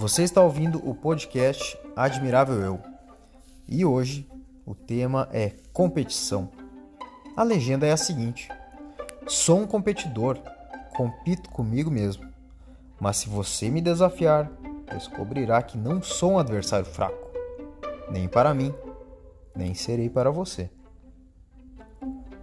[0.00, 2.80] Você está ouvindo o podcast Admirável Eu.
[3.68, 4.26] E hoje
[4.64, 6.48] o tema é competição.
[7.36, 8.48] A legenda é a seguinte:
[9.26, 10.38] Sou um competidor,
[10.96, 12.26] compito comigo mesmo.
[12.98, 14.50] Mas se você me desafiar,
[14.90, 17.30] descobrirá que não sou um adversário fraco,
[18.10, 18.74] nem para mim,
[19.54, 20.70] nem serei para você.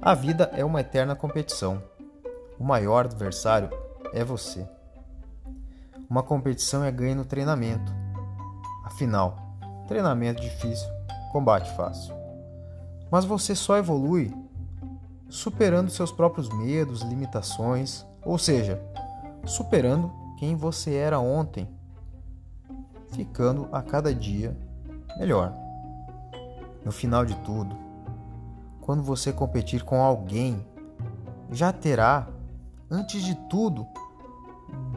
[0.00, 1.82] A vida é uma eterna competição.
[2.58, 3.68] O maior adversário
[4.14, 4.66] é você.
[6.12, 7.90] Uma competição é ganho no treinamento.
[8.84, 9.56] Afinal,
[9.88, 10.86] treinamento difícil,
[11.32, 12.14] combate fácil.
[13.10, 14.30] Mas você só evolui
[15.30, 18.78] superando seus próprios medos, limitações, ou seja,
[19.46, 21.66] superando quem você era ontem,
[23.12, 24.54] ficando a cada dia
[25.16, 25.54] melhor.
[26.84, 27.74] No final de tudo,
[28.82, 30.62] quando você competir com alguém,
[31.50, 32.28] já terá,
[32.90, 33.86] antes de tudo,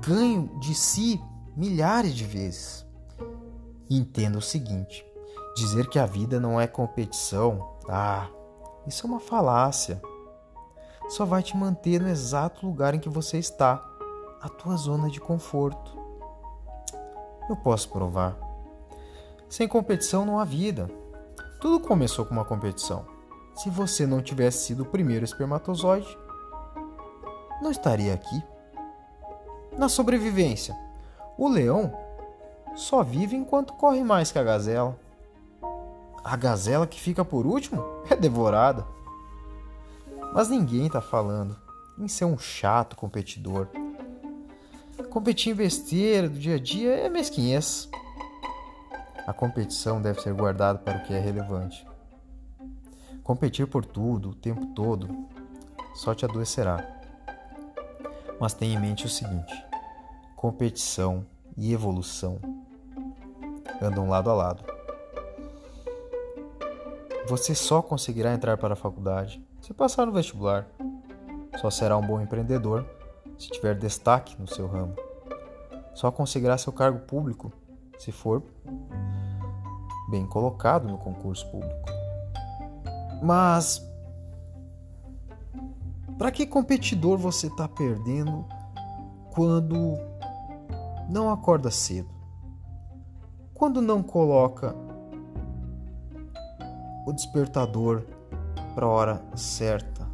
[0.05, 1.21] ganho de si
[1.55, 2.85] milhares de vezes.
[3.89, 5.05] Entenda o seguinte:
[5.55, 8.27] dizer que a vida não é competição, ah,
[8.85, 10.01] isso é uma falácia.
[11.09, 13.83] Só vai te manter no exato lugar em que você está,
[14.41, 15.95] a tua zona de conforto.
[17.47, 18.35] Eu posso provar.
[19.47, 20.89] Sem competição não há vida.
[21.61, 23.05] Tudo começou com uma competição.
[23.55, 26.17] Se você não tivesse sido o primeiro espermatozoide,
[27.61, 28.54] não estaria aqui.
[29.77, 30.75] Na sobrevivência,
[31.37, 31.93] o leão
[32.75, 34.97] só vive enquanto corre mais que a gazela.
[36.23, 38.85] A gazela que fica por último é devorada.
[40.33, 41.57] Mas ninguém está falando
[41.97, 43.67] em ser um chato competidor.
[45.09, 47.89] Competir em besteira do dia a dia é mesquinhez.
[49.27, 51.85] A competição deve ser guardada para o que é relevante.
[53.23, 55.09] Competir por tudo, o tempo todo,
[55.95, 56.94] só te adoecerá.
[58.39, 59.53] Mas tenha em mente o seguinte:
[60.35, 61.25] competição
[61.57, 62.39] e evolução
[63.81, 64.63] andam lado a lado.
[67.27, 70.67] Você só conseguirá entrar para a faculdade se passar no vestibular.
[71.57, 72.85] Só será um bom empreendedor
[73.37, 74.95] se tiver destaque no seu ramo.
[75.93, 77.51] Só conseguirá seu cargo público
[77.97, 78.43] se for
[80.09, 81.89] bem colocado no concurso público.
[83.23, 83.81] Mas
[86.17, 88.45] para que competidor você está perdendo
[89.33, 89.97] quando
[91.09, 92.09] não acorda cedo?
[93.53, 94.75] Quando não coloca
[97.05, 98.03] o despertador
[98.73, 100.07] para a hora certa?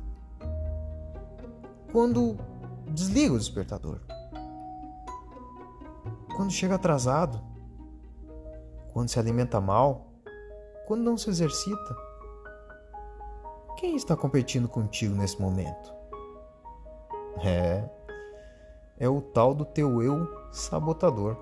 [1.91, 2.37] Quando
[2.87, 3.99] desliga o despertador?
[6.35, 7.41] Quando chega atrasado?
[8.93, 10.07] Quando se alimenta mal?
[10.87, 12.10] Quando não se exercita?
[13.81, 15.91] Quem está competindo contigo nesse momento?
[17.43, 17.83] É,
[18.99, 21.35] é o tal do teu eu sabotador.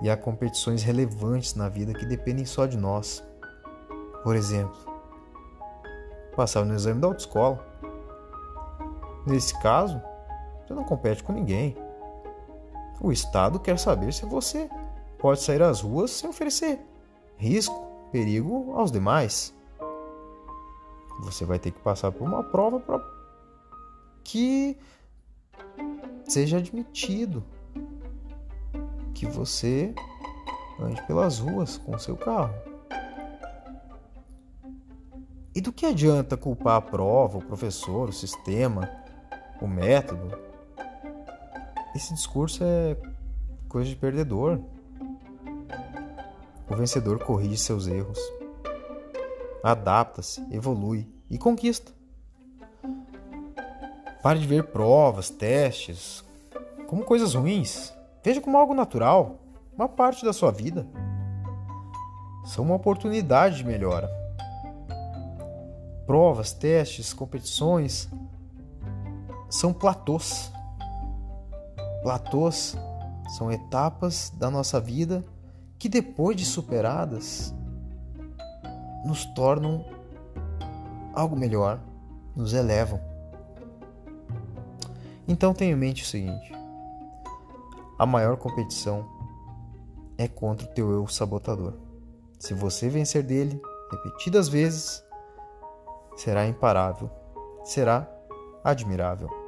[0.00, 3.22] E há competições relevantes na vida que dependem só de nós.
[4.22, 4.78] Por exemplo,
[6.34, 7.62] passar no exame da autoescola.
[9.26, 10.00] Nesse caso,
[10.66, 11.76] você não compete com ninguém.
[12.98, 14.70] O Estado quer saber se você
[15.18, 16.80] pode sair às ruas sem oferecer
[17.36, 19.54] risco, perigo aos demais.
[21.20, 23.00] Você vai ter que passar por uma prova para
[24.22, 24.76] que
[26.24, 27.42] seja admitido
[29.14, 29.94] que você
[30.80, 32.54] ande pelas ruas com seu carro.
[35.54, 38.90] E do que adianta culpar a prova, o professor, o sistema,
[39.60, 40.36] o método?
[41.94, 42.94] Esse discurso é
[43.68, 44.60] coisa de perdedor.
[46.68, 48.18] O vencedor corrige seus erros
[49.72, 51.92] adapta-se, evolui e conquista.
[54.22, 56.24] Pare de ver provas, testes
[56.86, 57.92] como coisas ruins.
[58.22, 59.40] Veja como algo natural,
[59.76, 60.86] uma parte da sua vida.
[62.44, 64.08] São uma oportunidade de melhora.
[66.06, 68.08] Provas, testes, competições
[69.50, 70.52] são platôs.
[72.02, 72.76] Platôs
[73.36, 75.24] são etapas da nossa vida
[75.76, 77.52] que, depois de superadas,
[79.06, 79.84] nos tornam
[81.14, 81.80] algo melhor,
[82.34, 83.00] nos elevam.
[85.26, 86.52] Então tenha em mente o seguinte:
[87.98, 89.08] a maior competição
[90.18, 91.74] é contra o teu eu sabotador.
[92.38, 93.60] Se você vencer dele
[93.90, 95.02] repetidas vezes,
[96.16, 97.10] será imparável,
[97.64, 98.08] será
[98.62, 99.45] admirável.